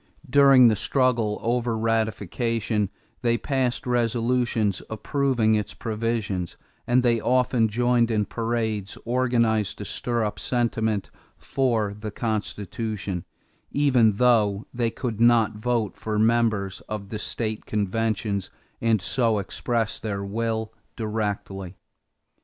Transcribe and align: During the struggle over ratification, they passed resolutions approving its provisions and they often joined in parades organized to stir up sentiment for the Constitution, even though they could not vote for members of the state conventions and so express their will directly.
During 0.27 0.67
the 0.67 0.75
struggle 0.75 1.37
over 1.43 1.77
ratification, 1.77 2.89
they 3.21 3.37
passed 3.37 3.85
resolutions 3.85 4.81
approving 4.89 5.53
its 5.53 5.75
provisions 5.75 6.57
and 6.87 7.03
they 7.03 7.19
often 7.21 7.67
joined 7.67 8.09
in 8.09 8.25
parades 8.25 8.97
organized 9.05 9.77
to 9.77 9.85
stir 9.85 10.25
up 10.25 10.39
sentiment 10.39 11.11
for 11.37 11.93
the 11.93 12.09
Constitution, 12.09 13.25
even 13.69 14.13
though 14.13 14.65
they 14.73 14.89
could 14.89 15.21
not 15.21 15.57
vote 15.57 15.95
for 15.95 16.17
members 16.17 16.81
of 16.89 17.09
the 17.09 17.19
state 17.19 17.67
conventions 17.67 18.49
and 18.81 19.03
so 19.03 19.37
express 19.37 19.99
their 19.99 20.23
will 20.23 20.73
directly. 20.95 21.75